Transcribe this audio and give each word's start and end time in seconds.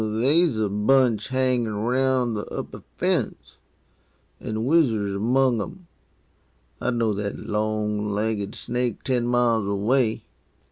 "They's 0.03 0.57
a 0.57 0.67
bunch 0.67 1.27
hangin' 1.27 1.67
around 1.71 2.33
the 2.33 2.51
upper 2.51 2.81
fence, 2.97 3.57
an' 4.39 4.65
Whizzer's 4.65 5.13
among 5.13 5.61
'em. 5.61 5.85
I'd 6.81 6.95
know 6.95 7.13
that 7.13 7.37
long 7.45 8.09
legged 8.09 8.55
snake 8.55 9.03
ten 9.03 9.27
miles 9.27 9.67
away." 9.67 10.25